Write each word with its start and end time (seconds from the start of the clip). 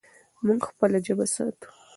موږ 0.45 0.59
خپله 0.69 0.97
ژبه 1.05 1.25
ساتو. 1.33 1.69